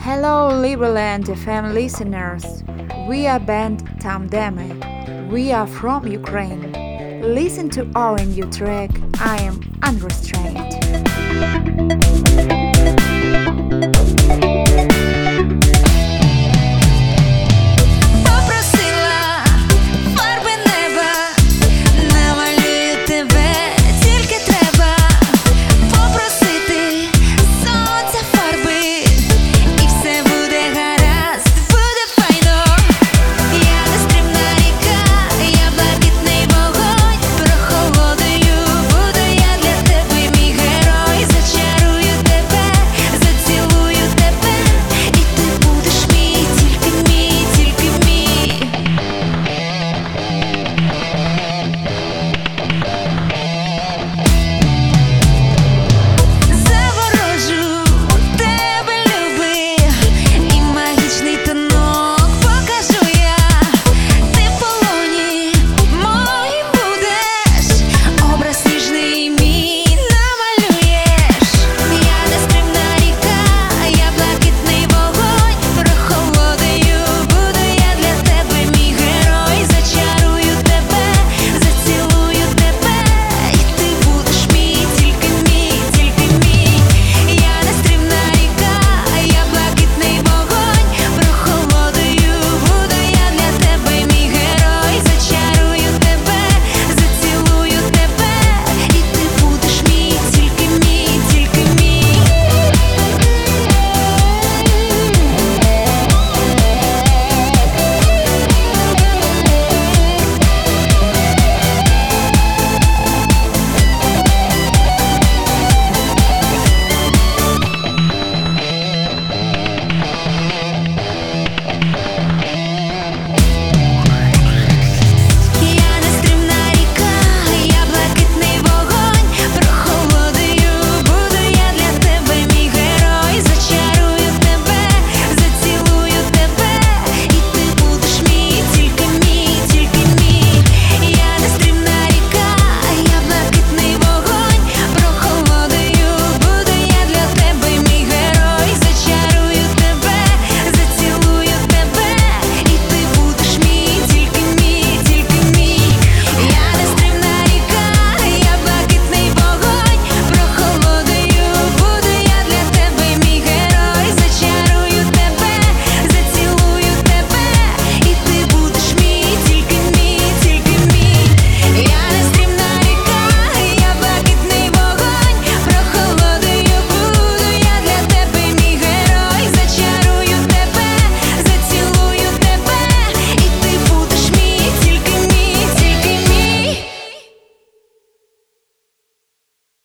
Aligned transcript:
Hello, 0.00 0.50
Liberland 0.50 1.26
FM 1.26 1.72
listeners. 1.72 2.62
We 3.08 3.26
are 3.26 3.40
band 3.40 4.00
Tam 4.00 4.28
Deme. 4.28 4.80
We 5.30 5.52
are 5.52 5.66
from 5.66 6.06
Ukraine. 6.06 6.72
Listen 7.22 7.70
to 7.70 7.88
our 7.94 8.18
new 8.18 8.48
track, 8.50 8.90
I 9.20 9.42
Am 9.42 9.60
Unrestrained. 9.82 12.13